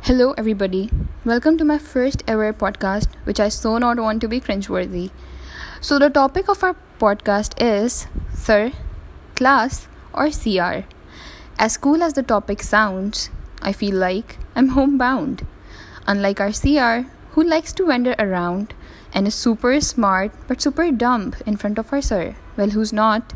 [0.00, 0.90] Hello, everybody.
[1.24, 5.10] Welcome to my first ever podcast, which I so not want to be cringeworthy.
[5.80, 8.72] So, the topic of our podcast is Sir,
[9.34, 10.86] Class, or CR.
[11.58, 15.46] As cool as the topic sounds, I feel like I'm homebound.
[16.06, 18.74] Unlike our CR, who likes to wander around
[19.12, 22.36] and is super smart but super dumb in front of our Sir.
[22.56, 23.32] Well, who's not?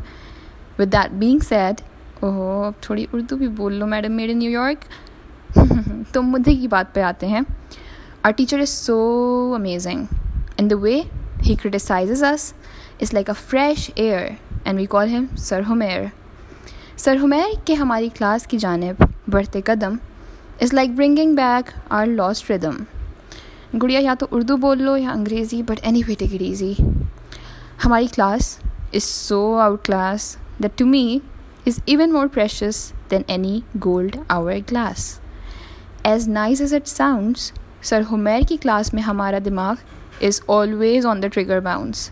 [0.77, 1.83] With that being said,
[2.23, 4.85] oh, थोड़ी उर्दू भी बोल लो madam made in New York
[6.14, 7.44] तो मुद्दे की बात पे आते हैं।
[8.24, 10.06] Our teacher is so amazing
[10.60, 11.04] in the way
[11.40, 12.54] he criticize us
[13.02, 14.36] is like a fresh air
[14.66, 16.10] and we call him sir Humair
[16.98, 19.98] sir Humair के हमारी क्लास की जानब, बढ़ते कदम
[20.62, 22.84] is like bringing back our lost rhythm
[23.74, 26.76] गुड़िया, या तो उर्दू बोल लो या अंग्रेज़ी but anyway take it easy
[27.82, 28.58] हमारी class
[28.94, 31.22] is so out class that to me
[31.68, 35.25] is even more precious precious any gold hour hourglass.
[36.05, 39.77] As nice as it sounds, Sir Homer की class में हमारा दिमाग
[40.21, 42.11] is always on the trigger bounce.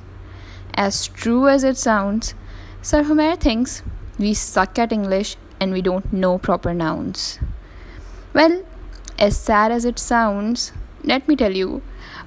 [0.76, 2.34] As true as it sounds,
[2.82, 3.84] Sir Homer thinks
[4.18, 7.40] we suck at English and we don't know proper nouns.
[8.34, 8.64] Well,
[9.18, 10.72] as sad as it sounds,
[11.04, 11.82] let me tell you,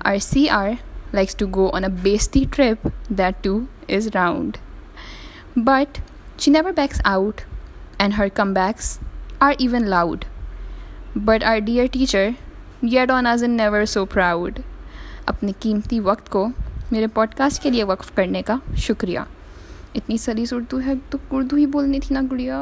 [0.04, 0.80] our CR
[1.12, 4.58] likes to go on a basty trip that too is round.
[5.56, 6.00] But
[6.36, 7.44] she never backs out,
[7.98, 8.98] and her comebacks
[9.40, 10.26] are even loud.
[11.17, 12.33] But our dear teacher
[12.85, 14.59] yet on आज in never so proud
[15.27, 16.45] अपने कीमती वक्त को
[16.91, 19.25] मेरे podcast के लिए वक्फ करने का शुक्रिया।
[19.95, 22.59] इतनी सलीस उर्दू है तो उर्दू ही बोलनी थी ना गुड़िया।